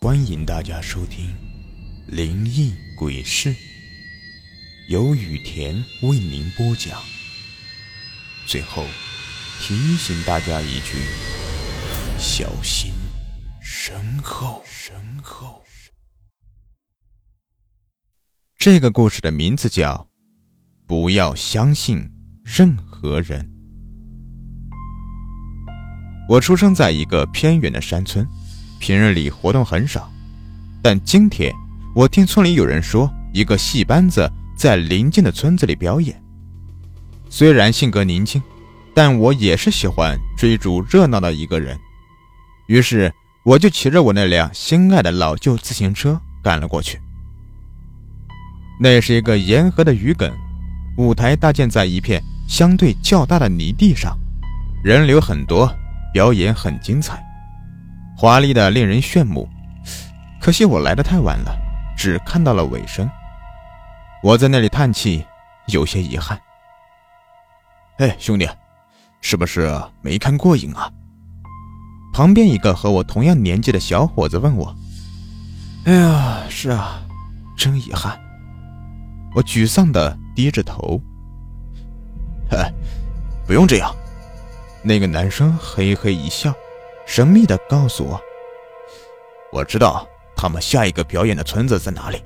[0.00, 1.26] 欢迎大家收听
[2.06, 3.52] 《灵异鬼事》，
[4.88, 7.02] 由雨田为您播讲。
[8.46, 8.86] 最后
[9.60, 10.98] 提醒大家一句：
[12.16, 12.92] 小心
[13.60, 14.62] 身后。
[14.64, 15.64] 身后。
[18.56, 20.08] 这个故事的名字叫
[20.86, 22.08] 《不要相信
[22.44, 23.44] 任何人》。
[26.28, 28.24] 我出生在一个偏远的山村。
[28.78, 30.10] 平日里活动很少，
[30.82, 31.52] 但今天
[31.94, 36.20] 我听村里有人说，一个戏班子在邻近的村子里表演。
[37.28, 38.42] 虽然性格宁静，
[38.94, 41.78] 但我也是喜欢追逐热闹的一个人。
[42.66, 43.12] 于是
[43.44, 47.00] 我就骑着我那辆心爱的老旧自行车赶了过去。
[48.80, 50.32] 那是一个沿河的渔埂，
[50.96, 54.16] 舞台搭建在一片相对较大的泥地上，
[54.82, 55.70] 人流很多，
[56.12, 57.22] 表演很精彩。
[58.20, 59.48] 华丽的令人炫目，
[60.40, 61.56] 可惜我来的太晚了，
[61.96, 63.08] 只看到了尾声。
[64.24, 65.24] 我在那里叹气，
[65.68, 66.36] 有些遗憾。
[67.98, 68.50] 哎，兄弟，
[69.20, 70.90] 是不是没看过瘾啊？
[72.12, 74.74] 旁边一个和我同样年纪的小伙子问我。
[75.84, 77.00] 哎呀，是啊，
[77.56, 78.20] 真遗憾。
[79.32, 81.00] 我沮丧的低着头。
[82.50, 82.68] 哎，
[83.46, 83.94] 不用这样。
[84.82, 86.52] 那个男生嘿嘿一笑。
[87.08, 88.20] 神秘的告诉我
[89.50, 90.06] ：“我知道
[90.36, 92.22] 他们下一个表演的村子在哪里，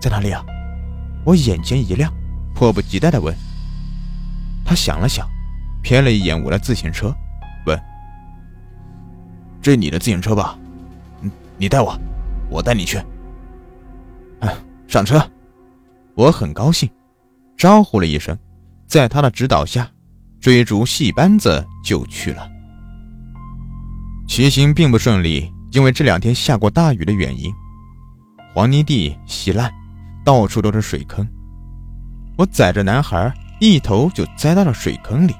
[0.00, 0.42] 在哪里啊？”
[1.22, 2.10] 我眼前一亮，
[2.54, 3.36] 迫不及待的问。
[4.64, 5.28] 他想了想，
[5.84, 7.14] 瞥了一眼我的自行车，
[7.66, 7.78] 问
[9.60, 10.58] ：“这你的自行车吧？
[11.20, 11.94] 嗯，你带我，
[12.48, 12.98] 我带你去。”
[14.40, 14.50] 嗯，
[14.88, 15.22] 上车。
[16.14, 16.90] 我很高兴，
[17.54, 18.36] 招呼了一声，
[18.86, 19.90] 在他的指导下，
[20.40, 22.48] 追逐戏班子就去了。
[24.26, 27.52] 骑行并不顺利，因为这两天下过大雨的原因，
[28.54, 29.70] 黄泥地稀烂，
[30.24, 31.26] 到处都是水坑。
[32.38, 35.34] 我载着男孩一头就栽到了水坑里。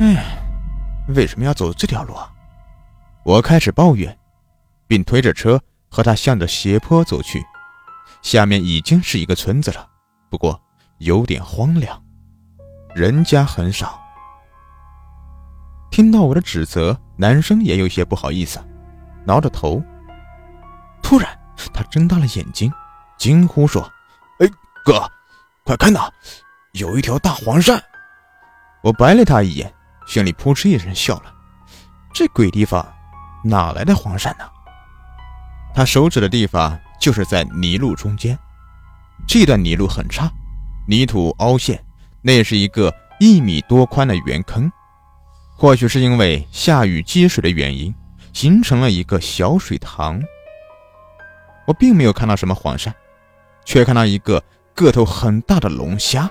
[0.00, 0.24] 哎，
[1.14, 2.14] 为什么要走这条路？
[3.22, 4.18] 我开始抱怨，
[4.88, 7.40] 并推着车和他向着斜坡走去。
[8.22, 9.86] 下面已经是一个村子了，
[10.30, 10.60] 不过
[10.98, 12.02] 有点荒凉，
[12.94, 13.99] 人家很少。
[15.90, 16.98] 听到我的指责。
[17.16, 18.58] 男生也有些不好意思，
[19.26, 19.82] 挠着头。
[21.02, 21.28] 突然，
[21.74, 22.72] 他睁大了眼睛，
[23.18, 23.82] 惊呼说
[24.40, 24.48] ：“哎，
[24.82, 25.06] 哥，
[25.64, 26.10] 快看呐，
[26.72, 27.78] 有一条大黄鳝！”
[28.82, 29.70] 我白了他一眼，
[30.06, 31.24] 心里扑哧一声笑了。
[32.14, 32.90] 这鬼地方，
[33.44, 34.44] 哪来的黄鳝呢？
[35.74, 38.38] 他手指的地方就是在泥路中间，
[39.28, 40.32] 这段泥路很差，
[40.88, 41.84] 泥土凹陷，
[42.22, 44.72] 那是一个一米多宽的圆坑。
[45.60, 47.94] 或许是因为下雨积水的原因，
[48.32, 50.18] 形成了一个小水塘。
[51.66, 52.90] 我并没有看到什么黄鳝，
[53.66, 54.42] 却看到一个
[54.74, 56.30] 个头很大的龙虾。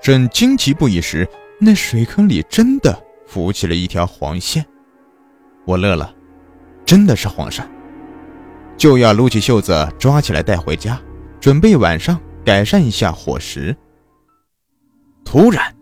[0.00, 1.28] 正惊奇不已时，
[1.58, 4.64] 那水坑里真的浮起了一条黄线。
[5.64, 6.14] 我乐了，
[6.86, 7.64] 真的是黄鳝，
[8.76, 11.02] 就要撸起袖子抓起来带回家，
[11.40, 13.76] 准备晚上改善一下伙食。
[15.24, 15.81] 突然。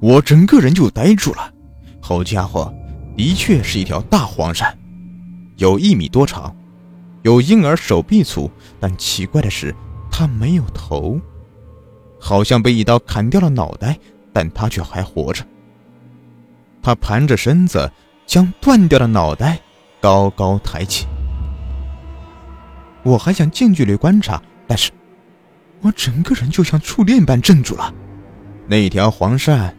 [0.00, 1.52] 我整个人就呆住了，
[2.00, 2.72] 好家伙，
[3.16, 4.72] 的确是一条大黄鳝，
[5.56, 6.56] 有一米多长，
[7.20, 8.50] 有婴儿手臂粗，
[8.80, 9.74] 但奇怪的是，
[10.10, 11.20] 它没有头，
[12.18, 13.98] 好像被一刀砍掉了脑袋，
[14.32, 15.44] 但它却还活着。
[16.80, 17.92] 它盘着身子，
[18.26, 19.60] 将断掉的脑袋
[20.00, 21.06] 高高抬起。
[23.02, 24.90] 我还想近距离观察，但是，
[25.82, 27.92] 我整个人就像触电般镇住了。
[28.66, 29.70] 那条黄鳝。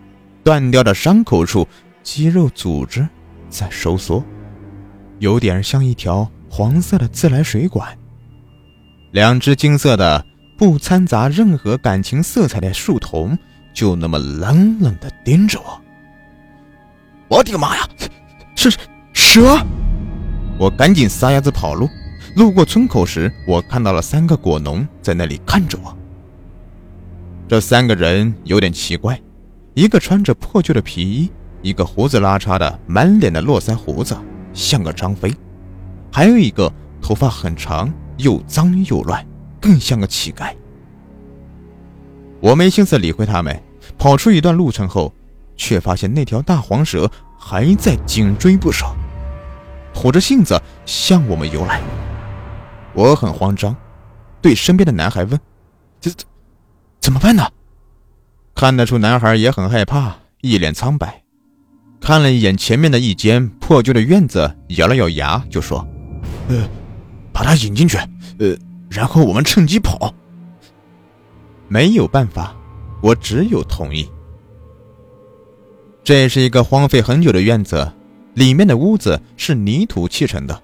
[0.44, 1.68] 断掉的伤口处，
[2.04, 3.08] 肌肉组织
[3.50, 4.24] 在收缩，
[5.20, 7.98] 有点像一条黄色的自来水管。
[9.12, 10.26] 两只金色的、
[10.58, 13.38] 不掺杂任何感情色彩的树瞳，
[13.74, 15.82] 就那么冷冷地盯着我。
[17.28, 17.88] 我的妈呀！
[18.56, 18.72] 是
[19.14, 19.58] 蛇！
[20.58, 21.90] 我赶紧撒丫子跑路。
[22.36, 25.98] 路过村口时，我看到了三个果农在那里看着我。
[27.48, 29.20] 这三个人有点奇怪。
[29.74, 31.32] 一个穿着破旧的皮衣，
[31.62, 34.18] 一个胡子拉碴的，满脸的络腮胡子，
[34.54, 35.32] 像个张飞；
[36.12, 36.72] 还有一个
[37.02, 39.26] 头发很长，又脏又乱，
[39.62, 40.54] 更像个乞丐。
[42.42, 43.58] 我没心思理会他们，
[43.98, 45.14] 跑出一段路程后，
[45.56, 47.10] 却发现那条大黄蛇
[47.40, 48.86] 还在紧追不舍，
[49.96, 51.80] 虎着性子向我们游来。
[52.94, 53.74] 我很慌张，
[54.42, 55.40] 对身边的男孩问
[56.02, 56.26] ：“这这
[57.00, 57.48] 怎么办呢？”
[58.56, 61.24] 看得出男孩也很害怕，一脸苍白。
[62.00, 65.88] 看了一眼前面的一间破旧的院子，咬了咬牙就说
[66.50, 66.68] ：“呃，
[67.32, 67.98] 把他引进去，
[68.40, 68.56] 呃，
[68.90, 70.14] 然后我们趁机跑。”
[71.70, 72.56] 没有办法，
[73.02, 74.10] 我只有同意。
[76.04, 77.92] 这是一个荒废很久的院子，
[78.34, 80.62] 里面的屋子是泥土砌成的。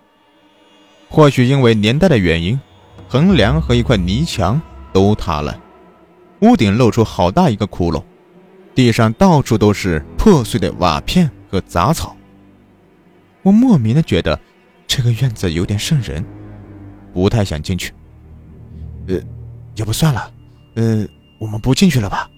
[1.08, 2.60] 或许因为年代的原因，
[3.08, 4.60] 横梁和一块泥墙
[4.92, 5.58] 都塌了，
[6.42, 8.04] 屋顶露出好大一个窟窿，
[8.76, 12.16] 地上到处都是破碎的瓦片和杂草。
[13.44, 14.40] 我莫名的觉得
[14.86, 16.24] 这个院子有点瘆人，
[17.14, 17.94] 不太想进去。
[19.08, 19.20] 呃，
[19.76, 20.32] 要不算了，
[20.76, 21.08] 呃，
[21.40, 22.30] 我们不进去了吧？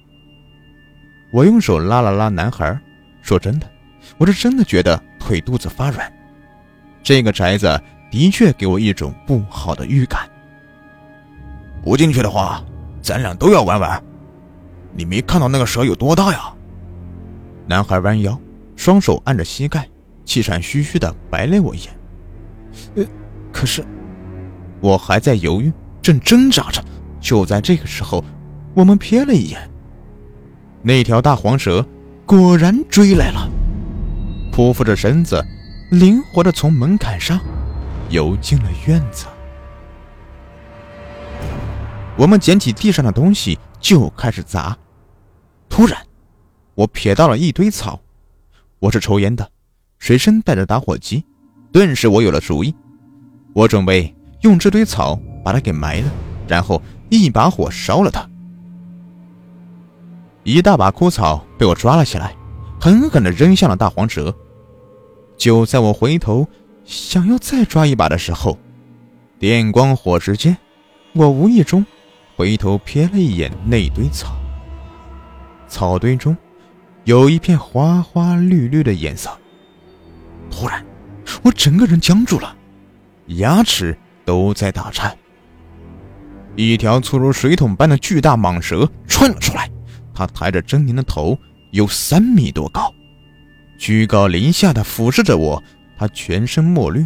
[1.32, 2.80] 我用手拉了拉男孩，
[3.22, 3.70] 说真的，
[4.18, 6.12] 我是真的觉得腿肚子发软。
[7.04, 7.80] 这个宅子。
[8.12, 10.28] 的确给我一种不好的预感。
[11.84, 12.66] 不进去的话，
[13.10, 14.00] 咱俩都要玩玩。
[14.96, 16.54] 你没看到那个蛇有多大呀？
[17.66, 18.40] 男孩弯腰，
[18.76, 19.90] 双手按着膝盖，
[20.26, 21.90] 气喘吁吁的白了我一眼。
[22.94, 23.04] 呃，
[23.52, 23.84] 可是
[24.80, 25.74] 我还在犹豫，
[26.04, 26.84] 正挣扎着。
[27.20, 28.24] 就在这个时候，
[28.76, 29.60] 我们瞥了一眼，
[30.84, 31.84] 那条大黄蛇
[32.28, 33.50] 果然追来了，
[34.54, 35.44] 匍匐着身子，
[35.90, 37.40] 灵活的从门槛上。
[38.12, 39.26] 游进了院子，
[42.20, 44.78] 我们捡起地上的东西就开始砸。
[45.70, 45.98] 突然，
[46.76, 47.98] 我瞥到了一堆草。
[48.80, 49.50] 我是抽烟的，
[50.00, 51.24] 随身带着打火机，
[51.72, 52.76] 顿时我有了主意。
[53.54, 56.12] 我准备用这堆草把它给埋了，
[56.46, 58.30] 然后一把火烧了它。
[60.44, 62.36] 一大把枯草被我抓了起来，
[62.82, 64.36] 狠狠地扔向了大黄蛇。
[65.38, 66.46] 就在我回头。
[66.86, 68.58] 想要再抓一把的时候，
[69.38, 70.58] 电光火石间，
[71.14, 71.86] 我无意中
[72.40, 74.38] 回头瞥了一眼那堆草。
[75.68, 76.38] 草堆中
[77.04, 79.30] 有一片花花绿绿的颜色。
[80.50, 80.82] 突然，
[81.44, 82.56] 我整个人僵住了，
[83.26, 85.14] 牙齿都在打颤。
[86.56, 89.70] 一条粗如水桶般的巨大蟒蛇窜了出来，
[90.14, 91.38] 它抬着狰狞的头，
[91.72, 92.90] 有三米多高，
[93.78, 95.62] 居高临下的俯视着我。
[95.98, 97.06] 它全身墨绿，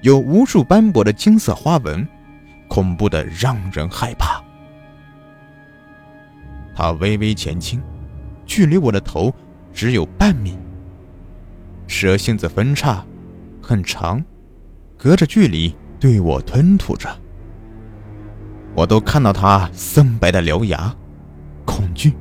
[0.00, 2.08] 有无数斑驳的金色花纹，
[2.68, 4.42] 恐怖的让人害怕。
[6.74, 7.80] 它微微前倾，
[8.46, 9.32] 距离我的头
[9.72, 10.56] 只有半米。
[11.86, 13.04] 蛇性子分叉，
[13.60, 14.24] 很长，
[14.96, 17.08] 隔着距离对我吞吐着。
[18.74, 20.94] 我都看到它森白的獠牙，
[21.66, 22.14] 恐惧，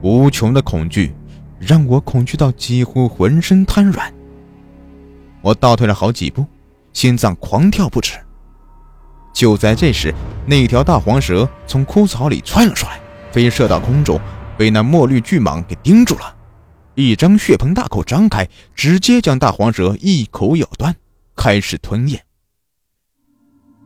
[0.00, 1.14] 无穷的恐惧，
[1.58, 4.12] 让我恐惧到几乎浑身瘫软。
[5.42, 6.46] 我倒退了好几步，
[6.94, 8.14] 心脏狂跳不止。
[9.34, 10.14] 就在这时，
[10.46, 13.00] 那条大黄蛇从枯草里窜了出来，
[13.32, 14.20] 飞射到空中，
[14.56, 16.36] 被那墨绿巨蟒给盯住了。
[16.94, 20.94] 一张血盆大口张开，直接将大黄蛇一口咬断，
[21.34, 22.22] 开始吞咽。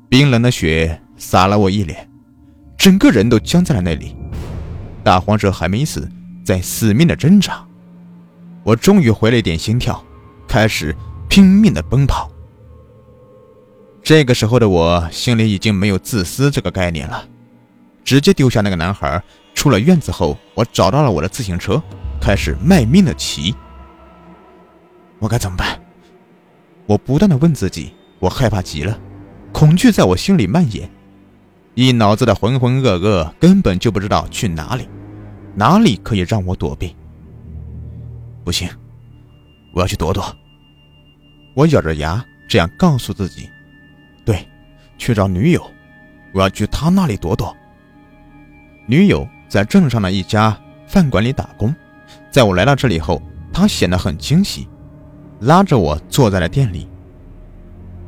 [0.09, 2.11] 冰冷的血洒了我一脸，
[2.77, 4.15] 整个人都僵在了那里。
[5.03, 6.07] 大黄蛇还没死，
[6.45, 7.67] 在死命的挣扎。
[8.65, 10.05] 我终于回了一点心跳，
[10.47, 10.95] 开始。
[11.29, 12.31] 拼命的奔跑。
[14.01, 17.29] 这个时候的我心里已经没有自私这个概念了，
[18.07, 19.23] 直接丢下那个男孩。
[19.53, 21.83] 出了院子后，我找到了我的自行车，
[22.21, 23.55] 开始卖命的骑。
[25.19, 25.81] 我该怎么办？
[26.87, 28.97] 我不断的问自己，我害怕极了，
[29.53, 30.89] 恐惧在我心里蔓延，
[31.75, 34.87] 一脑子的浑浑噩噩，根本就不知道去哪里，
[35.55, 36.95] 哪里可以让我躲避？
[38.45, 38.69] 不行，
[39.75, 40.23] 我要去躲躲。
[41.55, 43.49] 我咬着牙这样告诉自己
[44.23, 44.47] ：“对，
[44.99, 45.67] 去找女友，
[46.35, 47.57] 我要去她那里躲躲。”
[48.87, 51.75] 女友在镇上的一家饭馆里打工，
[52.31, 53.21] 在我来到这里后，
[53.53, 54.69] 她显得很惊喜，
[55.41, 56.89] 拉着我坐在了店里。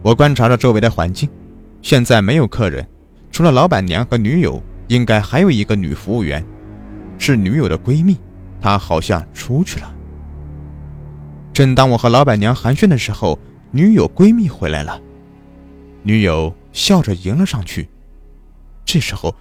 [0.03, 1.29] 我观察着周围的环境，
[1.83, 2.87] 现在没有客人，
[3.33, 6.45] 除了老板娘和女友，应该还有一个女服务员，
[7.19, 8.17] 是女友的闺蜜，
[8.61, 9.93] 她好像出去了。
[11.53, 13.37] 正当我和老板娘寒暄的时候，
[13.73, 15.01] 女友闺蜜回来了。
[16.05, 17.89] 女友笑着迎了上去。
[18.85, 19.35] 这时候，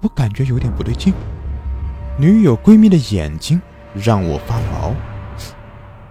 [0.00, 1.12] 我感觉有点不对劲。
[2.18, 3.60] 女友闺蜜的眼睛
[3.94, 4.94] 让我发毛，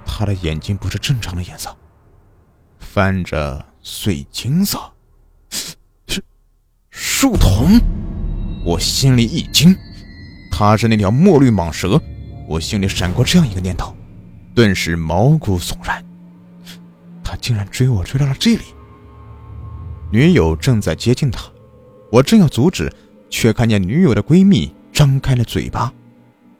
[0.06, 1.76] 她的眼睛不是正常的颜色，
[2.80, 4.80] 泛着水晶色。
[6.08, 6.24] 是
[6.90, 7.80] 树童，
[8.66, 9.76] 我心里一惊。
[10.52, 12.02] 她是那条墨绿蟒蛇，
[12.48, 13.96] 我心里闪过这样一个念头。
[14.56, 16.04] 顿时毛骨悚然，
[17.24, 18.64] 他竟然追我追到了这里。
[20.12, 21.44] 女友正在接近他，
[22.12, 22.92] 我正要阻止，
[23.30, 25.94] 却看见女友的闺蜜张开了嘴巴，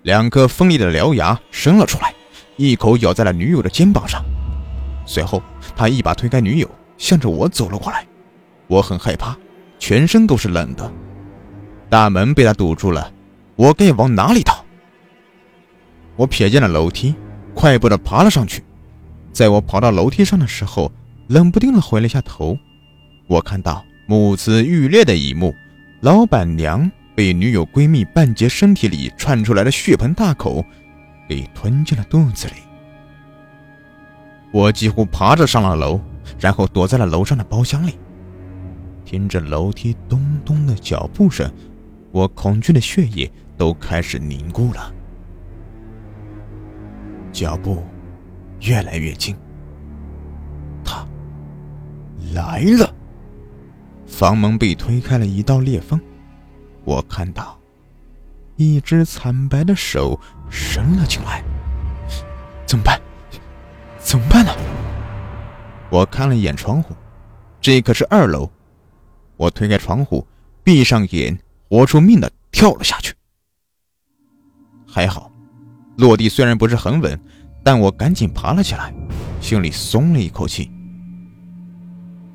[0.04, 2.14] 两颗锋利的獠牙伸了出来，
[2.58, 4.24] 一口咬在了女友的肩膀上。
[5.06, 5.42] 随后，
[5.76, 8.06] 他一把推开女友，向着我走了过来。
[8.68, 9.36] 我很害怕，
[9.80, 10.92] 全身都是冷的。
[11.90, 13.12] 大门被他堵住了，
[13.56, 14.64] 我该往哪里逃？
[16.16, 17.16] 我瞥见了楼梯，
[17.56, 18.64] 快步的爬了上去。
[19.34, 20.92] 在我跑到楼梯上的时候，
[21.28, 22.56] 冷不丁的回了一下头。
[23.28, 25.56] 我看到目眦欲裂的一幕：
[26.02, 30.64] 老板娘被女友闺蜜半截身体里窜出来的血盆大口
[31.28, 32.54] 给吞进了肚子里。
[34.54, 36.00] 我几乎爬着上了楼，
[36.40, 38.00] 然后躲在了楼上的包厢里，
[39.04, 41.52] 听着楼梯咚咚的脚步声，
[42.12, 44.94] 我恐惧的血液都开始凝固了。
[47.34, 47.84] 脚步
[48.62, 49.36] 越来越近，
[50.84, 51.06] 他
[52.34, 52.96] 来了。
[54.10, 55.98] 房门被推开了一道裂缝，
[56.84, 57.58] 我看到
[58.58, 61.42] 一只惨白的手伸了进来。
[62.66, 63.00] 怎么办？
[64.00, 64.52] 怎么办呢？
[65.90, 66.94] 我看了一眼窗户，
[67.62, 68.50] 这可是二楼。
[69.38, 70.28] 我推开窗户，
[70.64, 71.40] 闭上眼，
[71.70, 73.14] 活出命的跳了下去。
[74.86, 75.32] 还好。
[75.98, 77.20] 落地虽然不是很稳，
[77.64, 78.94] 但我赶紧爬了起来，
[79.40, 80.70] 心里松了一口气。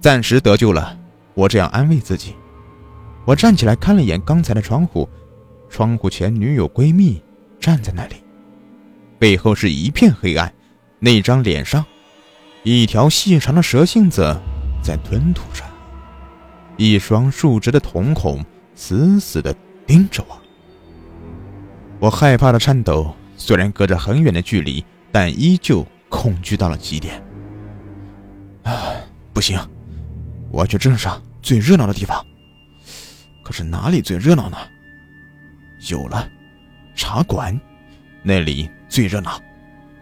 [0.00, 0.98] 暂时得救了，
[1.34, 2.34] 我这样安慰自己。
[3.24, 5.08] 我站起来看了一眼刚才的窗户，
[5.68, 7.22] 窗户前女友闺蜜
[7.58, 8.16] 站在那里，
[9.18, 10.52] 背后是一片黑暗，
[10.98, 11.84] 那张脸上，
[12.62, 14.36] 一条细长的蛇信子
[14.82, 15.64] 在吞吐着，
[16.76, 19.54] 一双竖直的瞳孔死死地
[19.86, 20.38] 盯着我。
[21.98, 23.14] 我害怕的颤抖。
[23.36, 27.20] 虽然隔着很远的距离，但依旧恐惧到了极点。
[28.62, 28.94] 啊，
[29.32, 29.58] 不行，
[30.54, 32.24] 我要去镇上最热闹的地方。
[33.42, 34.56] 可是哪里最热闹呢？
[35.90, 36.28] 有了，
[36.94, 37.60] 茶馆，
[38.22, 39.40] 那里最热闹，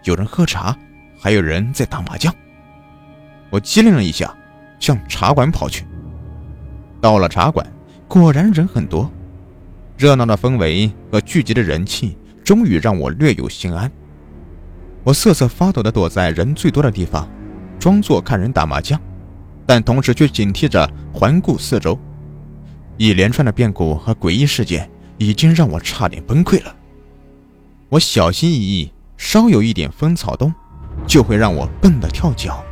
[0.03, 0.77] 有人喝茶，
[1.19, 2.33] 还有人在打麻将。
[3.49, 4.33] 我机灵了一下，
[4.79, 5.85] 向茶馆跑去。
[7.01, 7.65] 到了茶馆，
[8.07, 9.11] 果然人很多，
[9.97, 12.17] 热闹的氛围和聚集的人气。
[12.43, 13.89] 终于让我略有心安。
[15.05, 17.25] 我瑟瑟发抖地躲在人最多的地方，
[17.79, 18.99] 装作看人打麻将，
[19.73, 21.97] 但同时却警惕着环顾四周。
[22.95, 24.87] 一连串的变故和诡异事件
[25.17, 26.75] 已经让我差点崩溃了。
[27.89, 30.53] 我小心翼翼，稍有一点风草动，
[31.07, 32.63] 就会让我蹦得跳脚。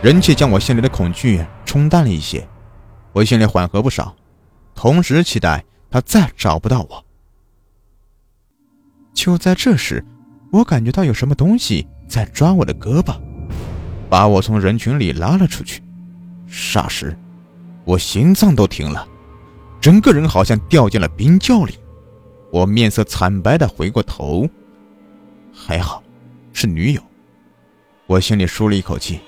[0.00, 2.48] 人气将我心里的恐惧冲淡了一些，
[3.12, 4.16] 我心里缓和不少，
[4.74, 7.04] 同时期待他再找不到我。
[9.12, 10.02] 就在这时，
[10.50, 13.14] 我感觉到有什么东西在抓我的胳膊，
[14.08, 15.82] 把我从人群里拉了出去。
[16.48, 17.16] 霎时，
[17.84, 19.06] 我心脏都停了，
[19.80, 21.78] 整个人好像掉进了冰窖里。
[22.52, 24.48] 我面色惨白的回过头，
[25.52, 26.02] 还好
[26.52, 27.02] 是女友。
[28.06, 29.20] 我心里舒了一口气。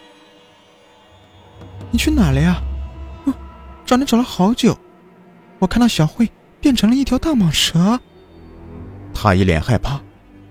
[1.90, 2.62] 你去哪了呀？
[3.85, 4.78] 找你找了好久。
[5.58, 6.30] 我看到小慧
[6.61, 7.99] 变成了一条大蟒蛇。
[9.12, 10.00] 他一脸害怕，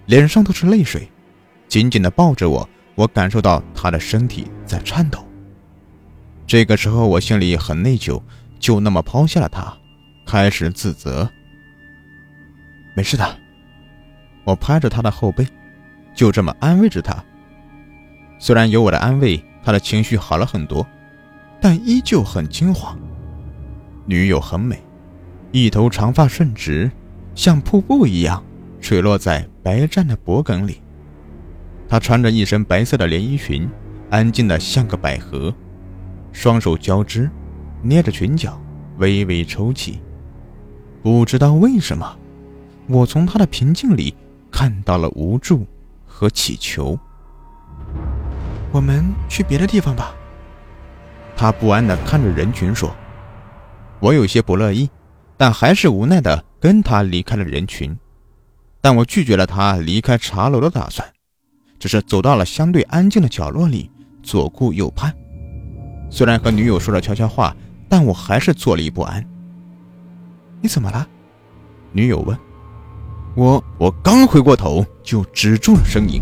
[0.08, 1.10] 脸上都是泪水，
[1.70, 2.68] 紧紧的抱着我。
[2.98, 5.24] 我感受到他的身体在颤抖。
[6.48, 8.20] 这个时候，我心里很内疚，
[8.60, 9.72] 就那么抛下了他，
[10.26, 11.30] 开始自责。
[12.96, 13.38] 没事的，
[14.44, 15.48] 我拍着他的后背，
[16.16, 17.24] 就这么安慰着他。
[18.40, 20.84] 虽然有我的安慰，他的情绪好了很多，
[21.62, 22.98] 但依旧很惊慌。
[24.08, 24.82] 女友很美，
[25.52, 26.90] 一头长发顺直，
[27.36, 28.44] 像瀑布一样。
[28.80, 30.82] 垂落在白湛的脖颈里，
[31.90, 33.70] 她穿着一身白色的连衣裙，
[34.10, 35.54] 安静的像个百合，
[36.32, 37.30] 双手交织，
[37.82, 38.60] 捏着裙角，
[38.98, 40.02] 微微抽泣。
[41.02, 42.18] 不知道为什么，
[42.88, 44.14] 我从她的平静里
[44.52, 45.66] 看到了无助
[46.06, 46.98] 和乞求。
[48.72, 50.14] 我们去别的地方吧。
[51.36, 52.94] 她不安的看着人群说
[54.02, 54.90] ：“我有些不乐意，
[55.38, 57.98] 但还是无奈的跟她离开了人群。”
[58.82, 61.06] 但我拒绝了他离开茶楼的打算，
[61.80, 63.90] 只是走到了相对安静的角落里，
[64.24, 65.14] 左顾右盼。
[66.10, 67.56] 虽然和女友说了悄悄话，
[67.90, 69.26] 但我还是坐立不安。
[70.62, 71.08] 你怎么了？
[71.92, 72.38] 女友问。
[73.36, 76.22] 我我刚回过头，就止住了声音。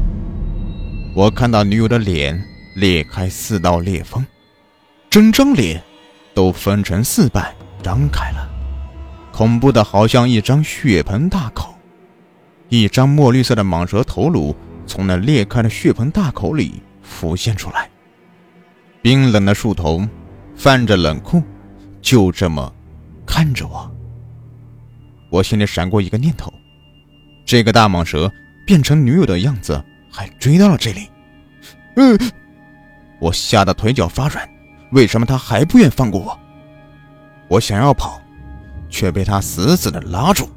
[1.15, 2.37] 我看到女友的脸
[2.75, 4.25] 裂开四道裂缝，
[5.09, 5.81] 整张脸
[6.33, 8.49] 都分成四半张开了，
[9.31, 11.73] 恐怖的好像一张血盆大口。
[12.67, 14.53] 一张墨绿色的蟒蛇头颅
[14.85, 17.89] 从那裂开的血盆大口里浮现出来，
[19.01, 20.07] 冰冷的树头
[20.55, 21.41] 泛着冷酷，
[22.01, 22.73] 就这么
[23.25, 23.91] 看着我。
[25.29, 26.53] 我心里闪过一个念头：
[27.45, 28.31] 这个大蟒蛇
[28.65, 31.09] 变成女友的样子，还追到了这里。
[31.97, 32.17] 嗯，
[33.19, 34.47] 我吓得腿脚发软。
[34.91, 36.39] 为什么他还不愿放过我？
[37.47, 38.21] 我想要跑，
[38.89, 40.49] 却被他死死的拉住。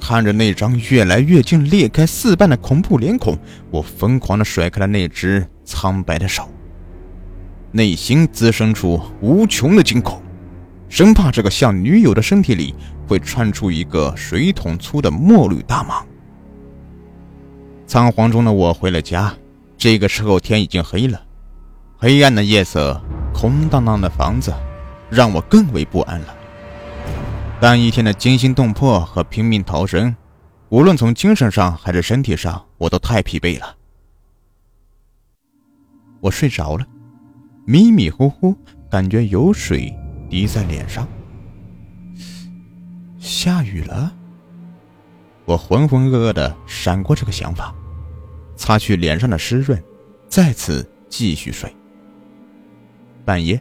[0.00, 3.38] 看着那张越来越近、裂开四瓣的恐怖脸孔，
[3.70, 6.48] 我疯狂的甩开了那只苍白的手，
[7.70, 10.20] 内心滋生出无穷的惊恐，
[10.88, 12.74] 生怕这个像女友的身体里
[13.06, 16.02] 会窜出一个水桶粗的墨绿大蟒。
[17.86, 19.34] 仓皇中的我回了家，
[19.76, 21.20] 这个时候天已经黑了，
[21.98, 23.00] 黑暗的夜色。
[23.32, 24.52] 空荡荡的房子，
[25.08, 26.34] 让我更为不安了。
[27.62, 30.16] 但一天的惊心动魄和拼命逃生，
[30.70, 33.76] 无论从精神上还是身体上，我都太疲惫了。
[36.20, 36.86] 我睡着了，
[37.66, 38.56] 迷迷糊糊，
[38.90, 39.94] 感觉有水
[40.30, 41.06] 滴在脸上。
[43.18, 44.10] 下雨了。
[45.44, 47.74] 我浑浑噩噩的闪过这个想法，
[48.56, 49.82] 擦去脸上的湿润，
[50.28, 51.70] 再次继续睡。
[53.22, 53.60] 半夜，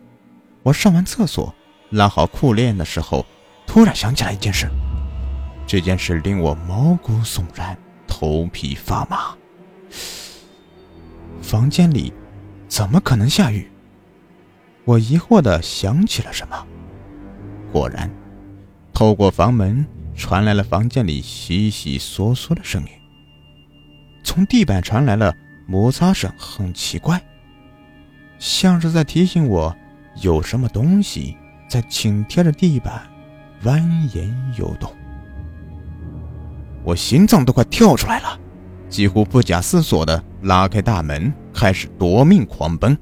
[0.64, 1.54] 我上完厕所，
[1.90, 3.26] 拉好裤链的时候，
[3.70, 4.68] 突然想起来一件事。
[5.68, 9.38] 这件事令我毛骨悚然，头皮发麻。
[11.40, 12.12] 房间里
[12.68, 13.72] 怎么可能下雨？
[14.86, 16.66] 我疑惑的想起了什么。
[17.72, 18.10] 果然，
[18.92, 19.86] 透过房门
[20.16, 22.90] 传来了房间里悉悉嗦嗦的声音。
[24.24, 25.32] 从地板传来了
[25.68, 27.22] 摩擦声，很奇怪。
[28.40, 29.76] 像是在提醒我，
[30.24, 31.38] 有什么东西
[31.70, 33.08] 在紧贴着地板
[33.64, 33.80] 蜿
[34.14, 34.92] 蜒游动。
[36.84, 38.40] 我心脏都快跳出来了，
[38.90, 42.98] 几乎不假思索地拉开大门，开始夺命狂奔。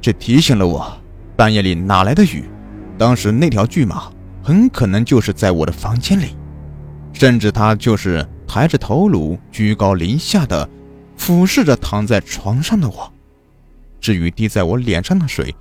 [0.00, 0.92] 这提醒了我，
[1.36, 2.44] 半夜里哪来的雨？
[2.98, 4.10] 当时那条巨蟒
[4.42, 6.36] 很可能就是在我的房间里，
[7.12, 10.68] 甚至它就是抬着头颅、居高临下的
[11.16, 13.12] 俯视着躺在床上的我。
[14.00, 15.54] 至于滴在我脸上的水，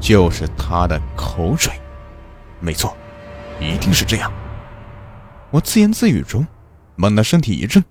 [0.00, 1.72] 就是他的口水。
[2.60, 2.96] 没错，
[3.60, 4.32] 一定是这样。
[5.50, 6.46] 我自言自语中，
[6.96, 7.84] 猛地身体一震，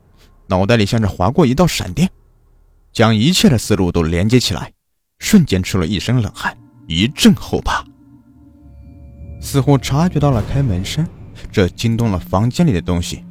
[0.47, 2.10] 脑袋里像是划过一道闪电，
[2.91, 4.71] 将一切的思路都连接起来，
[5.19, 7.84] 瞬间出了一身冷汗，一阵后怕。
[9.41, 11.08] 似乎察觉到了开门声，
[11.51, 13.23] 这惊动了房间里的东西。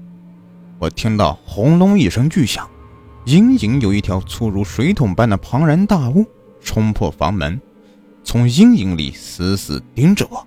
[0.79, 2.69] 我听到轰隆一声巨响。
[3.27, 6.27] 隐隐有一条粗如水桶般的庞然大物
[6.63, 7.59] 冲破房门，
[8.23, 10.47] 从阴影里死死盯着我。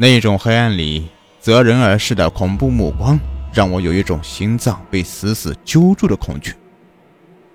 [0.00, 1.08] 那种黑暗里
[1.40, 3.18] 择人而噬的恐怖目光，
[3.52, 6.54] 让我有一种心脏被死死揪住的恐惧。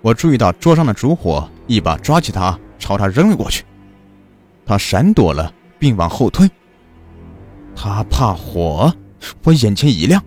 [0.02, 3.64] 我注意到桌上的烛火，一把抓起它，朝他扔了过去。
[4.66, 6.46] 他闪躲了，并往后退。
[7.74, 8.94] 他怕火，
[9.42, 10.22] 我眼前一亮，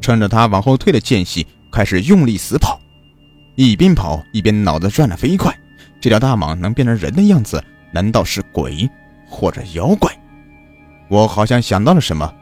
[0.00, 1.46] 趁着他往后退的间隙。
[1.70, 2.80] 开始用力死跑，
[3.56, 5.54] 一边跑一边脑子转得飞快。
[6.00, 8.88] 这条大蟒能变成人的样子，难道是鬼
[9.28, 10.10] 或者妖怪？
[11.08, 12.32] 我好像想到了什么，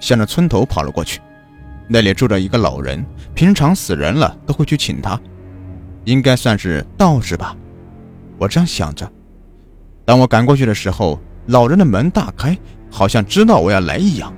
[0.00, 1.20] 向着村头跑了过去。
[1.88, 5.20] 那里住着一个老人，平常死人了都会去请他，
[6.04, 7.56] 应该算是道士吧。
[8.38, 9.10] 我这样想着。
[10.04, 12.56] 当我赶过去的时候，老人的门大开，
[12.90, 14.34] 好像知道我要来一样，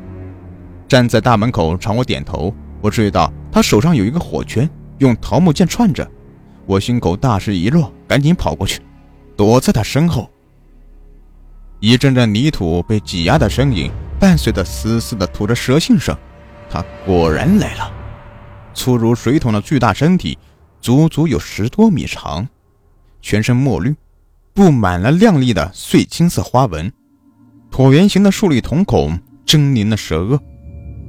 [0.87, 2.55] 站在大门口朝我点头。
[2.81, 6.09] 我注意到他手上有一个火圈，用桃木剑串着。
[6.67, 8.81] 我心口大石一落，赶紧跑过去，
[9.37, 10.31] 躲在他身后。
[11.81, 16.17] 一阵阵泥土被挤压的声音，伴随着嘶嘶的吐着蛇信声。
[16.69, 17.91] 他果然来了，
[18.75, 20.37] 粗如水桶的巨大身体，
[20.81, 22.47] 足足有十多米长，
[23.23, 23.95] 全身墨绿，
[24.53, 26.93] 布满了亮丽的碎金色花纹，
[27.71, 30.39] 椭圆形的竖立瞳孔，狰狞的蛇颚，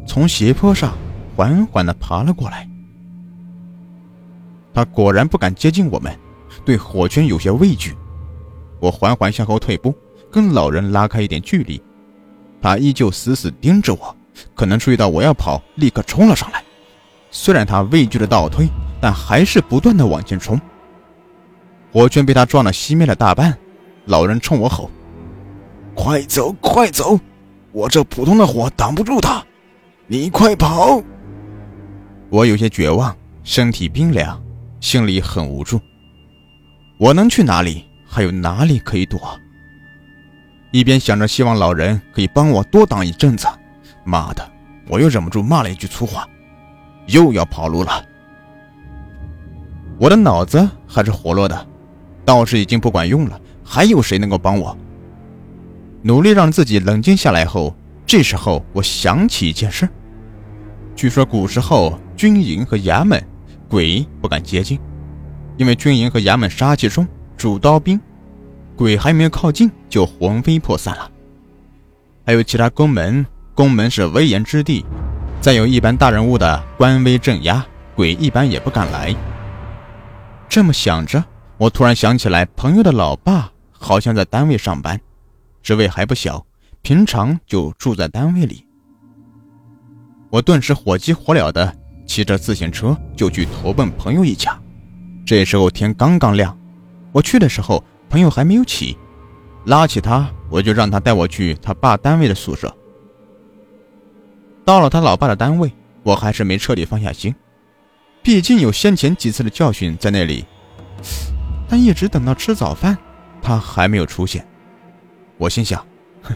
[0.08, 0.94] 从斜坡上。
[1.36, 2.68] 缓缓地爬了过来，
[4.74, 6.14] 他果然不敢接近我们，
[6.66, 7.96] 对火圈有些畏惧。
[8.82, 9.96] 我缓缓向后退步，
[10.32, 11.82] 跟老人拉开一点距离。
[12.62, 14.16] 他依旧死死盯着我，
[14.54, 16.64] 可能注意到我要跑，立刻冲了上来。
[17.32, 18.68] 虽然他畏惧的倒退，
[19.00, 20.60] 但还是不断的往前冲。
[21.92, 23.58] 火圈被他撞得熄灭了大半。
[24.06, 24.90] 老人冲我吼
[25.96, 27.20] ：“快走，快走！
[27.72, 29.44] 我这普通的火挡不住他，
[30.08, 31.02] 你快跑！”
[32.30, 34.42] 我有些绝望，身体冰凉，
[34.80, 35.80] 心里很无助。
[37.00, 37.86] 我能去哪里？
[38.08, 39.40] 还有哪里可以躲？
[40.72, 43.48] 一边想着希望老人可以帮我多挡一阵子，
[44.04, 44.48] 妈的，
[44.88, 46.28] 我又忍不住骂了一句粗话：
[47.08, 48.06] 又要跑路了。
[49.98, 51.68] 我的脑子还是活络的，
[52.24, 54.78] 道士已经不管用了，还有谁能够帮我？
[56.02, 59.88] 努力让自己冷静下来后，这时候我想起一件事。
[60.96, 62.00] 据说古时候。
[62.20, 63.26] 军营和衙门，
[63.70, 64.78] 鬼不敢接近，
[65.56, 67.98] 因为军营和衙门杀气重，主刀兵，
[68.80, 71.12] 鬼还没有靠近就魂飞魄散了。
[72.26, 74.86] 还有其他宫门，宫门是威严之地，
[75.42, 79.14] 再有一般大人物的官威镇压，鬼一般也不敢来。
[80.48, 81.22] 这么想着，
[81.58, 84.98] 我突然想起来，朋友的老爸好像在单位上班，
[85.62, 86.46] 职位还不小，
[86.82, 88.66] 平常就住在单位里。
[90.30, 91.76] 我顿时火急火燎的
[92.08, 94.58] 骑着自行车就去投奔朋友一家。
[95.26, 96.58] 这时候天刚刚亮，
[97.12, 98.98] 我去的时候朋友还没有起，
[99.66, 102.76] 拉起他我就让他带我去他爸单位的宿舍。
[104.66, 105.72] 到了他老爸的单位，
[106.04, 107.34] 我还是没彻底放下心。
[108.22, 110.46] 毕竟有先前几次的教训在那里，
[111.70, 112.98] 但一直等到吃早饭，
[113.42, 114.46] 他还没有出现。
[115.38, 115.86] 我心想，
[116.24, 116.36] 哼，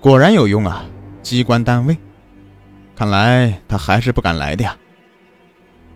[0.00, 0.84] 果然有用啊！
[1.22, 1.96] 机关单位，
[2.94, 4.76] 看来他还是不敢来的呀。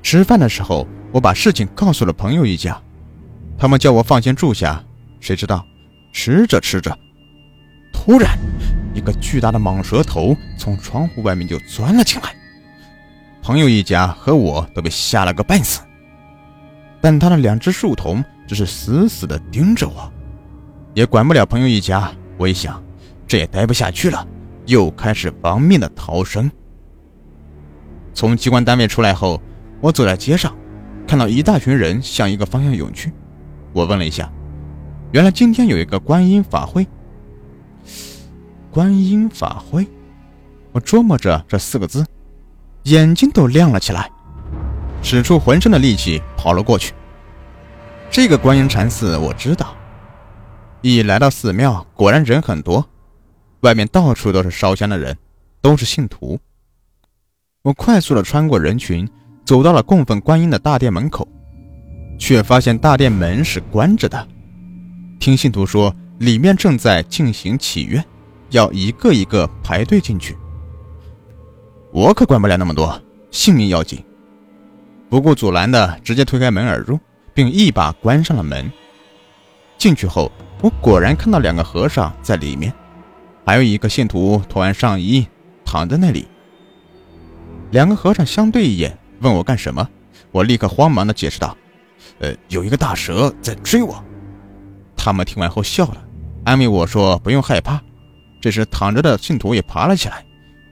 [0.02, 2.80] 吃饭的时候，我把事情告诉了朋友一家，
[3.56, 4.84] 他们叫我放心住下。
[5.20, 5.66] 谁知道，
[6.12, 6.96] 吃着吃着，
[7.92, 8.38] 突然
[8.94, 12.34] 一个巨大的蟒蛇头从窗户外面就钻了进来。
[13.42, 15.80] 朋友一家和我都被吓了个半死，
[17.00, 20.12] 但他的两只树瞳只是死死地盯着我，
[20.94, 22.10] 也管不了朋友一家。
[22.36, 22.82] 我一想，
[23.26, 24.26] 这也待不下去了，
[24.66, 26.50] 又开始亡命的逃生。
[28.14, 29.40] 从机关单位出来后，
[29.80, 30.56] 我走在街上，
[31.06, 33.12] 看到一大群人向一个方向涌去。
[33.72, 34.30] 我问了一下，
[35.10, 36.86] 原来今天有一个观音法会。
[38.70, 39.88] 观音法会，
[40.70, 42.04] 我琢磨着这四个字。
[42.84, 44.10] 眼睛都亮了起来，
[45.02, 46.92] 使出浑身的力气跑了过去。
[48.10, 49.74] 这个观音禅寺我知道。
[50.82, 52.86] 一来到寺庙，果然人很多，
[53.60, 55.16] 外面到处都是烧香的人，
[55.62, 56.38] 都是信徒。
[57.62, 59.08] 我快速的穿过人群，
[59.44, 61.26] 走到了供奉观音的大殿门口，
[62.18, 64.28] 却发现大殿门是关着的。
[65.18, 68.04] 听信徒说，里面正在进行祈愿，
[68.50, 70.36] 要一个一个排队进去。
[71.92, 73.00] 我可管不了那么多，
[73.30, 74.02] 性命要紧。
[75.10, 76.98] 不顾阻拦的，直接推开门而入，
[77.34, 78.70] 并一把关上了门。
[79.76, 82.72] 进去后，我果然看到两个和尚在里面，
[83.44, 85.26] 还有一个信徒脱完上衣
[85.64, 86.28] 躺在那里。
[87.70, 89.88] 两个和尚相对一眼，问我干什么。
[90.30, 91.56] 我立刻慌忙的解释道
[92.20, 94.02] ：“呃，有一个大蛇在追我。”
[95.08, 96.04] 他们听完后笑了，
[96.44, 97.80] 安慰我说：“不用害怕。”
[98.42, 100.22] 这时，躺着的信徒也爬了起来。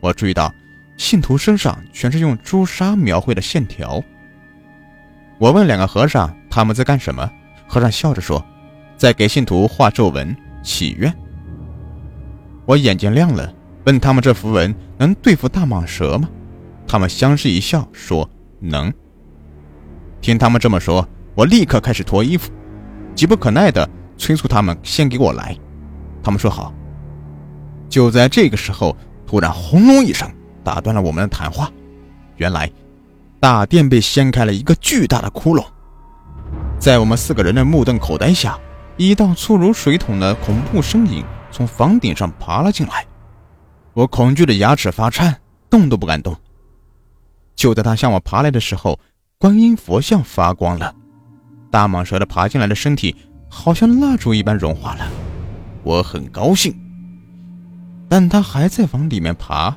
[0.02, 0.52] 我注意到。
[0.98, 4.02] 信徒身上全是用朱砂描绘的线条。
[5.38, 7.30] 我问两个和尚他们在干什么，
[7.66, 8.44] 和尚笑着说
[8.98, 11.10] ：“在给信徒画咒文祈愿。”
[12.66, 13.50] 我眼睛亮了，
[13.86, 16.28] 问他们这符文能对付大蟒蛇吗？
[16.86, 18.28] 他们相视一笑，说
[18.60, 18.92] 能。
[20.20, 22.52] 听他们这么说，我立刻开始脱衣服，
[23.14, 25.56] 急不可耐地催促他们先给我来。
[26.22, 26.72] 他们说好。
[27.88, 30.30] 就在这个时候，突然轰隆一声。
[30.64, 31.70] 打断了我们的谈话。
[32.38, 32.68] 原来，
[33.38, 35.64] 大殿被掀开了一个巨大的窟窿，
[36.76, 38.58] 在我们四个人的目瞪口呆下，
[38.96, 43.06] 一道粗如水桶的恐怖身影从房顶上爬了进来。
[43.92, 46.36] 我恐惧的牙齿发颤，动都不敢动。
[47.54, 48.98] 就在他向我爬来的时候，
[49.38, 50.92] 观音佛像发光了，
[51.70, 53.14] 大蟒蛇的爬进来的身体
[53.58, 55.10] 好像蜡烛一般融化了。
[55.82, 56.76] 我很高兴，
[58.06, 59.74] 但他还在往里面爬。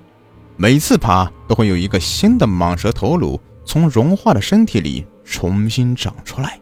[0.57, 6.59] 每次爬都会有一个新的蟒蛇头颅从融化的身体里重新长出来，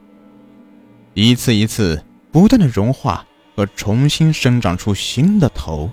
[1.16, 2.02] 一次一次
[2.32, 3.26] 不断的融化
[3.56, 5.90] 和重新生长出新的头。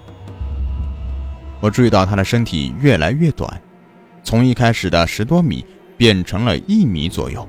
[1.60, 3.60] 我注意到它的身体越来越短，
[4.22, 5.64] 从一开始的十多米
[5.96, 7.48] 变成了一米左右。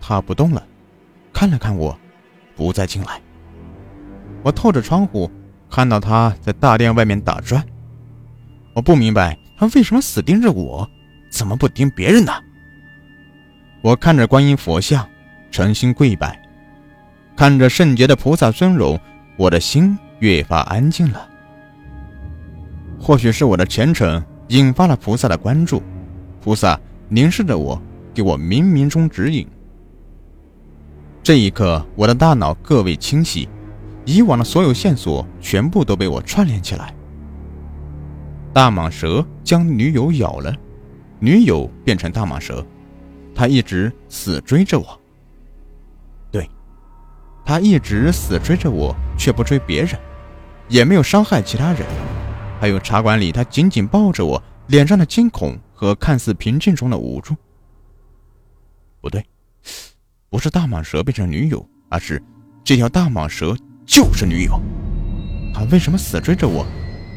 [0.00, 0.66] 它不动了，
[1.34, 1.96] 看了看我，
[2.56, 3.20] 不再进来。
[4.42, 5.30] 我透着窗户
[5.70, 7.64] 看到他在大殿外面打转。
[8.74, 10.88] 我不明白他为什么死盯着我，
[11.30, 12.32] 怎么不盯别人呢？
[13.82, 15.06] 我看着观音佛像，
[15.50, 16.40] 诚心跪拜，
[17.36, 18.98] 看着圣洁的菩萨尊容，
[19.36, 21.28] 我的心越发安静了。
[22.98, 25.82] 或许是我的虔诚引发了菩萨的关注，
[26.40, 27.80] 菩萨凝视着我，
[28.14, 29.46] 给我冥冥中指引。
[31.24, 33.48] 这一刻，我的大脑各位清晰，
[34.04, 36.94] 以往的所有线索全部都被我串联起来。
[38.52, 40.54] 大蟒蛇将女友咬了，
[41.18, 42.62] 女友变成大蟒蛇，
[43.34, 45.00] 他一直死追着我。
[46.30, 46.46] 对，
[47.42, 49.98] 他一直死追着我，却不追别人，
[50.68, 51.86] 也没有伤害其他人。
[52.60, 57.34] 还有茶馆里，他紧紧抱着我，脸上的惊恐和看似平静中的无助。
[59.00, 59.24] 不对，
[60.34, 62.20] 不是大蟒蛇变成女友，而是
[62.64, 64.60] 这条大蟒蛇就是女友。
[65.54, 66.66] 他为什么死追着我？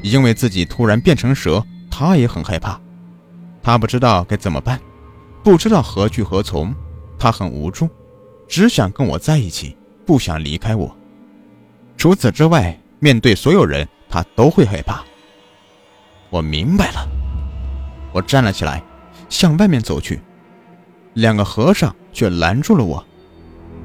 [0.03, 2.79] 因为自己突然变成蛇，他也很害怕。
[3.63, 4.79] 他不知道该怎么办，
[5.43, 6.71] 不知道何去何从，
[7.17, 7.89] 他很无助，
[8.47, 9.75] 只想跟我在一起，
[10.05, 10.95] 不想离开我。
[11.97, 15.03] 除此之外，面对所有人，他都会害怕。
[16.29, 17.09] 我明白了，
[18.13, 18.83] 我站了起来，
[19.27, 20.21] 向外面走去。
[21.17, 23.03] 两个和尚却拦住了我。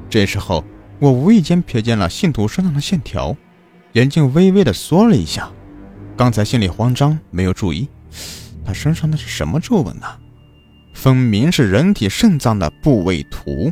[0.07, 0.63] 这时候，
[0.99, 3.35] 我无意间瞥见了信徒身上的线条，
[3.93, 5.49] 眼睛微微的缩了一下。
[6.15, 7.89] 刚才心里慌张，没有注意，
[8.63, 10.05] 他身上那是什么皱纹呢？
[10.93, 13.71] 分明是人体肾脏的部位图。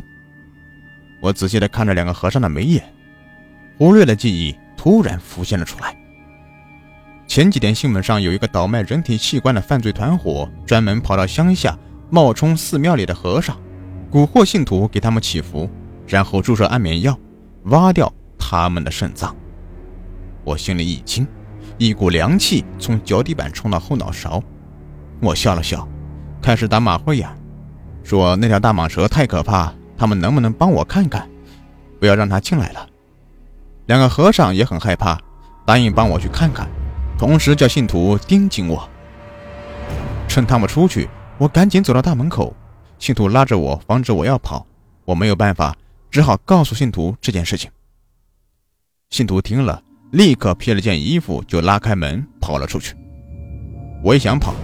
[1.20, 2.82] 我仔细的看着两个和尚的眉眼，
[3.78, 5.96] 忽略的记忆突然浮现了出来。
[7.28, 11.78] 前几天新闻上有一个倒卖人体器官的犯罪团伙，专门跑到乡下。
[12.14, 13.56] 冒充寺庙里的和尚，
[14.10, 15.66] 蛊惑信徒给他们祈福，
[16.06, 17.18] 然后注射安眠药，
[17.64, 19.34] 挖掉他们的肾脏。
[20.44, 21.26] 我心里一惊，
[21.78, 24.42] 一股凉气从脚底板冲到后脑勺。
[25.22, 25.88] 我笑了笑，
[26.42, 27.26] 开始打马虎眼，
[28.04, 31.26] 说那条大蟒蛇太可怕，他们能不能帮我看看，
[31.98, 32.86] 不要让他进来了。
[33.86, 35.18] 两个和尚也很害怕，
[35.64, 36.68] 答应帮我去看看，
[37.16, 38.86] 同时叫信徒盯紧我，
[40.28, 41.08] 趁他们出去。
[41.38, 42.54] 我赶紧走到大门口，
[42.98, 44.66] 信徒拉着我，防止我要跑。
[45.04, 45.76] 我没有办法，
[46.10, 47.70] 只好告诉信徒这件事情。
[49.10, 52.94] 信徒听了，立刻披了件衣服，就拉开门跑了出去。
[54.04, 54.54] 我也想跑，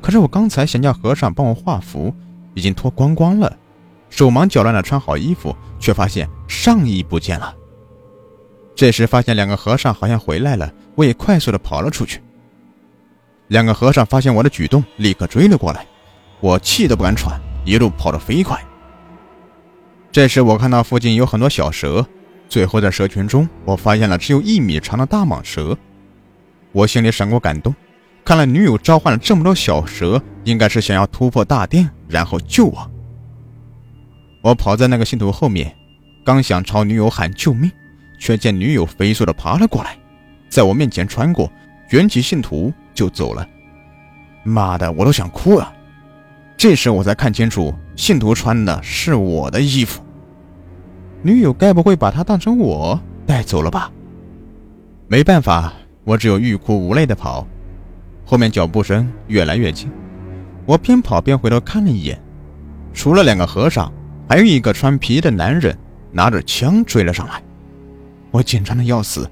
[0.00, 2.14] 可是我刚才想叫和尚帮我画符，
[2.54, 3.54] 已经脱光光了，
[4.08, 7.54] 手忙脚乱的穿好衣服，却发现上衣不见了。
[8.74, 12.22] 这时发现两个和尚好像回来了，我也快速的跑了出去。
[13.48, 15.86] 两个和尚发现我的举动，立刻追了过来。
[16.40, 18.58] 我气都不敢喘，一路跑得飞快。
[20.12, 22.06] 这时我看到附近有很多小蛇，
[22.48, 25.76] 最后在蛇群中，我发现了只有一米长的大蟒蛇。
[26.72, 27.74] 我心里闪过感动，
[28.24, 32.90] 看来女友召唤了这么多小蛇，应该是想要突破大殿，然后救我。
[34.42, 35.74] 我跑在那个信徒后面，
[36.24, 37.70] 刚想朝女友喊救命，
[38.18, 39.98] 却见女友飞速的爬了过来，
[40.48, 41.50] 在我面前穿过，
[41.90, 43.46] 卷起信徒就走了。
[44.44, 45.72] 妈的，我都想哭了。
[46.56, 50.02] 这时我才看清楚，信徒穿的是我的衣服。
[51.22, 53.90] 女友该不会把他当成我带走了吧？
[55.06, 55.72] 没办法，
[56.04, 57.46] 我只有欲哭无泪的跑。
[58.24, 59.90] 后面脚步声越来越近，
[60.64, 62.18] 我边跑边回头看了一眼，
[62.94, 63.92] 除了两个和尚，
[64.28, 65.76] 还有一个穿皮衣的男人
[66.10, 67.42] 拿着枪追了上来。
[68.30, 69.30] 我紧张的要死，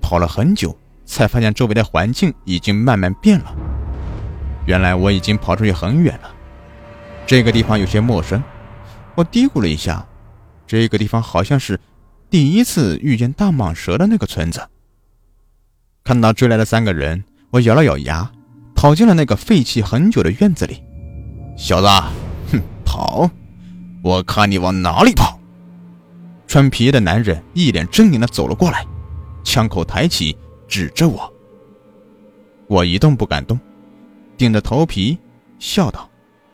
[0.00, 3.54] 跑了很久，才发现周围的环境已经慢慢变了。
[4.66, 6.33] 原来我已经跑出去很远了。
[7.26, 8.42] 这个地方有些陌生，
[9.14, 10.06] 我嘀咕了一下，
[10.66, 11.80] 这个地方好像是
[12.28, 14.68] 第一次遇见大蟒蛇的那个村子。
[16.04, 18.30] 看到追来的三个人，我咬了咬牙，
[18.74, 20.82] 跑进了那个废弃很久的院子里。
[21.56, 21.88] 小子，
[22.52, 23.30] 哼，跑！
[24.02, 25.38] 我看你往哪里跑！
[26.46, 28.84] 穿皮衣的男人一脸狰狞地走了过来，
[29.42, 30.36] 枪口抬起，
[30.68, 31.32] 指着我。
[32.66, 33.58] 我一动不敢动，
[34.36, 35.18] 顶着头皮
[35.58, 36.06] 笑道。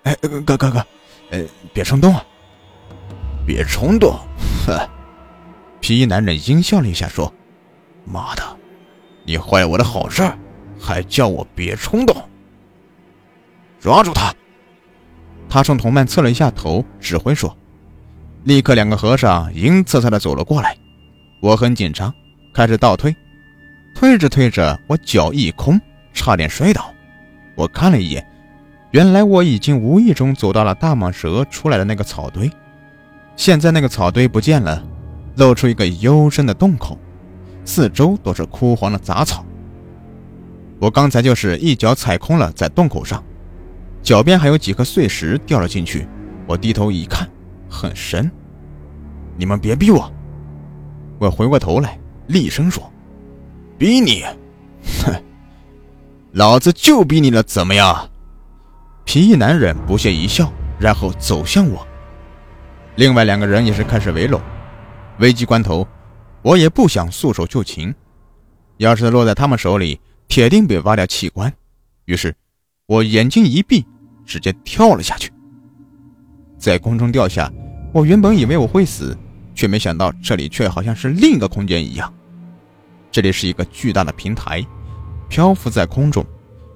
[0.02, 0.86] 哎，哥哥哥，
[1.30, 2.24] 呃，别冲动啊！
[3.46, 4.18] 别冲动！
[4.66, 4.88] 哼！
[5.80, 7.32] 皮衣男人阴笑了一下，说
[8.04, 8.42] ：“妈的，
[9.24, 10.22] 你坏我的好事，
[10.78, 12.16] 还叫我别冲动！
[13.78, 14.32] 抓住他！”
[15.48, 17.54] 他冲同伴侧了一下头，指挥说
[18.44, 20.76] ：“立刻，两个和尚阴恻恻的走了过来。”
[21.42, 22.12] 我很紧张，
[22.54, 23.14] 开始倒退，
[23.94, 25.80] 推着推着，我脚一空，
[26.12, 26.92] 差点摔倒。
[27.54, 28.26] 我看了一眼。
[28.90, 32.50] 原来我已经无意中走到了大蟒蛇出来的那个草堆，
[33.36, 34.82] 现在那个草堆不见了，
[35.36, 36.98] 露出一个幽深的洞口，
[37.64, 39.44] 四周都是枯黄的杂草。
[40.80, 43.22] 我刚才就是一脚踩空了在洞口上，
[44.02, 46.08] 脚边还有几颗碎石掉了进去。
[46.46, 47.28] 我低头一看，
[47.68, 48.28] 很深。
[49.36, 50.12] 你们别逼我！
[51.20, 52.90] 我回过头来，厉声说
[53.78, 54.24] ：“逼你？
[55.04, 55.14] 哼，
[56.32, 58.09] 老子就逼你了，怎么样？”
[59.04, 61.86] 皮衣男人不屑一笑，然后走向我。
[62.96, 64.40] 另外两个人也是开始围拢。
[65.18, 65.86] 危急关头，
[66.42, 67.94] 我也不想束手就擒。
[68.78, 71.52] 要是落在他们手里，铁定被挖掉器官。
[72.06, 72.34] 于是，
[72.86, 73.84] 我眼睛一闭，
[74.24, 75.30] 直接跳了下去。
[76.56, 77.52] 在空中掉下，
[77.92, 79.16] 我原本以为我会死，
[79.54, 82.12] 却没想到这里却好像是另一个空间一样。
[83.10, 84.64] 这里是一个巨大的平台，
[85.28, 86.24] 漂浮在空中，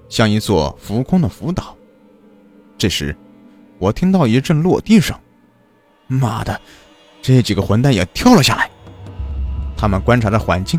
[0.09, 1.77] 像一座浮空的浮岛。
[2.77, 3.17] 这时，
[3.79, 5.17] 我听到一阵落地声，
[6.07, 6.61] 妈的，
[7.23, 8.71] 这几个混蛋也跳了下来。
[9.77, 10.79] 他们观察着环境，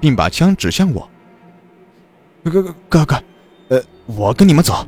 [0.00, 1.08] 并把枪指向我。
[2.44, 3.22] 哥哥哥哥，
[3.68, 4.86] 呃，我跟你们走。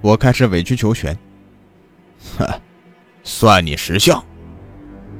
[0.00, 1.16] 我开始委曲求全。
[2.36, 2.46] 哼，
[3.22, 4.22] 算你识相。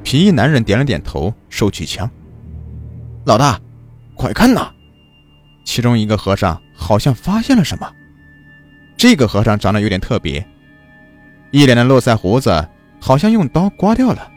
[0.03, 2.09] 皮衣男人点了点头，收起枪。
[3.25, 3.61] 老大，
[4.17, 4.73] 快看呐！
[5.65, 7.93] 其中一个和尚好像发现了什么。
[8.99, 10.45] 这个和尚长得有点特别，
[11.53, 12.69] 一脸的络腮胡子，
[13.01, 14.29] 好像用刀刮掉了，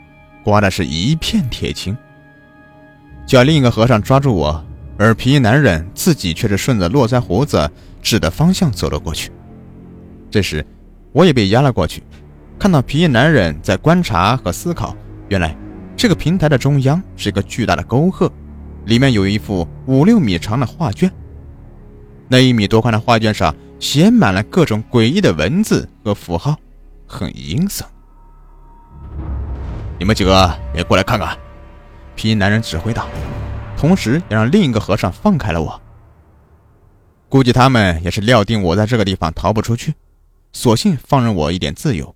[0.44, 1.98] 刮的是一片铁青。
[3.26, 4.64] 叫另一个和尚抓住我，
[5.00, 7.68] 而皮衣男人自己却是顺着络腮胡子
[8.04, 9.32] 指的方向走了过去。
[10.30, 10.64] 这时，
[11.12, 12.04] 我也被压了过去，
[12.60, 14.96] 看到皮衣男人在观察和思考。
[15.30, 15.58] 原来，
[15.98, 18.32] 这个平台的中央是一个巨大的沟壑，
[18.86, 21.12] 里面有一幅五六米长的画卷。
[22.28, 26.56] 那一米多宽的画卷上写满了各种诡异的文字和符号，
[27.08, 27.86] 很阴森。
[30.00, 31.36] 你们几个也过来看看。
[32.16, 33.08] 皮衣男人指挥道，
[33.76, 35.82] 同时也让另一个和尚放开了我。
[37.28, 39.96] 估计他们也是料定我在这个地方逃不出去，
[40.54, 42.16] 索性放任我一点自由。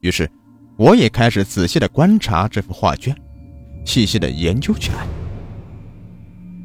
[0.00, 0.28] 于是，
[0.76, 3.16] 我也开始仔细的观察这幅画卷，
[3.84, 5.06] 细细的研究起来。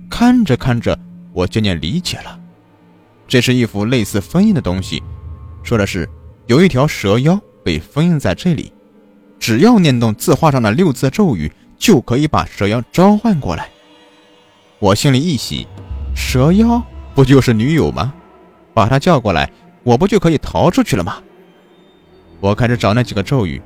[0.09, 0.97] 看着看着，
[1.33, 2.39] 我渐渐理解了，
[3.33, 5.01] 这是一幅类似封印的东西，
[5.63, 6.07] 说的是
[6.45, 8.71] 有一条蛇妖被封印在这里，
[9.39, 11.51] 只要念动字画上的六字咒语。
[11.75, 13.67] 就可以把蛇妖召唤过来。
[14.77, 15.67] 我心里一喜，
[16.15, 16.79] 蛇妖
[17.15, 18.13] 不就是女友吗？
[18.71, 21.17] 把她叫过来，我不就可以逃出去了吗？
[22.39, 23.59] 我开始找那几个咒语，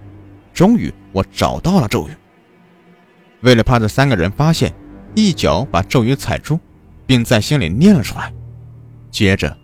[0.54, 2.12] 终于我找到了咒语。
[3.42, 4.74] 为了怕这三个人发现，
[5.14, 6.58] 一脚把咒语踩住，
[7.06, 8.34] 并在心里念了出来。
[9.18, 9.58] 接着，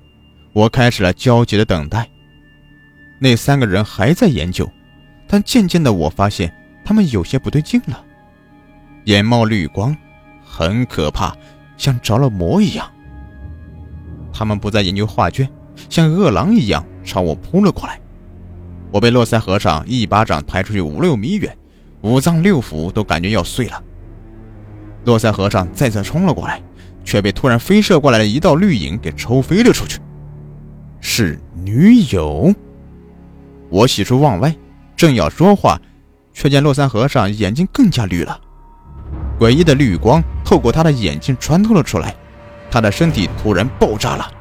[0.51, 2.09] 我开始了焦急的等待。
[3.19, 4.67] 那三个人还在研究，
[5.27, 6.51] 但渐渐的，我发现
[6.83, 8.03] 他们有些不对劲了。
[9.03, 9.95] 眼冒绿光，
[10.43, 11.37] 很可怕，
[11.77, 12.91] 像着了魔一样。
[14.33, 15.47] 他们不再研究画卷，
[15.87, 18.01] 像饿狼一样朝我扑了过来。
[18.91, 21.55] 我被络腮和尚一巴掌拍出去五六米远，
[22.01, 23.83] 五脏六腑都感觉要碎了。
[25.05, 26.59] 络腮和尚再次冲了过来，
[27.03, 29.99] 却被突然飞射过来的一道绿影给抽飞了出去。
[30.99, 32.53] 是女友。
[33.69, 34.55] 我喜出望外，
[34.95, 35.79] 正要说话，
[36.33, 38.39] 却见络腮和尚眼睛更加绿了。
[39.39, 42.15] 诡异的绿光透过他的眼睛穿透了出来，
[42.69, 44.31] 他的身体突然爆炸了。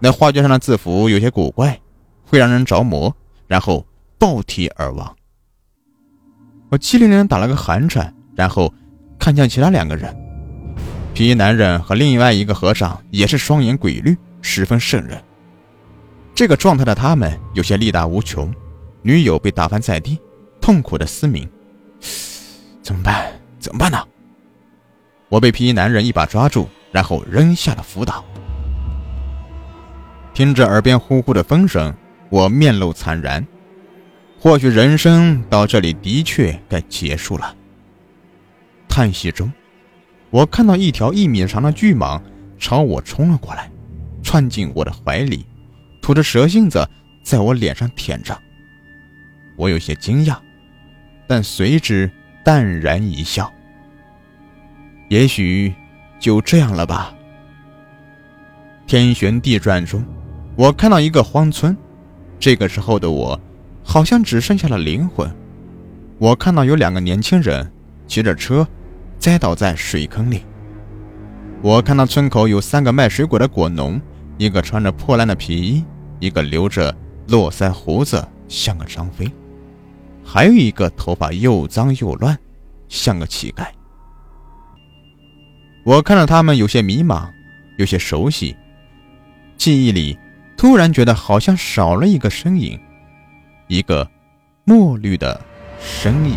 [0.00, 1.78] 那画卷上的字符有些古怪，
[2.26, 3.14] 会让人着魔，
[3.46, 3.86] 然后
[4.18, 5.14] 爆体而亡。
[6.70, 8.72] 我机灵灵打了个寒颤，然后
[9.18, 10.14] 看向其他两个人，
[11.14, 15.22] 皮衣男人和另外一个和尚也是双眼鬼绿，十分瘆人。
[16.34, 18.52] 这个状态的他们有些力大无穷，
[19.00, 20.18] 女友被打翻在地，
[20.60, 21.48] 痛苦的嘶鸣。
[22.82, 23.32] 怎么办？
[23.60, 24.04] 怎么办呢？
[25.28, 28.24] 我被皮衣男人一把抓住，然后扔下了辅导。
[30.34, 31.94] 听着耳边呼呼的风声，
[32.28, 33.46] 我面露惨然。
[34.40, 37.54] 或许人生到这里的确该结束了。
[38.88, 39.50] 叹息中，
[40.34, 42.20] 我看到一条一米长的巨蟒
[42.58, 43.70] 朝我冲了过来，
[44.20, 45.46] 窜进我的怀里，
[46.02, 46.84] 吐着蛇信子
[47.22, 48.36] 在我脸上舔着。
[49.56, 50.36] 我有些惊讶，
[51.28, 52.10] 但随之。
[52.44, 53.50] 淡然一笑。
[55.08, 55.72] 也许
[56.20, 57.14] 就这样了吧。
[58.86, 60.04] 天旋地转中，
[60.54, 61.74] 我看到一个荒村。
[62.38, 63.40] 这个时候的我，
[63.82, 65.34] 好像只剩下了灵魂。
[66.18, 67.72] 我看到有两个年轻人
[68.06, 68.68] 骑着车，
[69.24, 70.42] 栽倒在水坑里。
[71.62, 73.98] 我看到村口有三个卖水果的果农，
[74.36, 75.82] 一个穿着破烂的皮衣，
[76.20, 76.94] 一个留着
[77.28, 79.32] 络腮胡子，像个张飞。
[80.22, 82.38] 还有一个头发又脏又乱，
[82.90, 83.66] 像个乞丐。
[85.86, 87.26] 我看到他们有些迷茫，
[87.78, 88.54] 有些熟悉。
[89.56, 90.18] 记忆里
[90.54, 92.78] 突然觉得好像少了一个身影，
[93.68, 94.06] 一个
[94.64, 95.40] 墨绿的
[95.80, 96.36] 身影。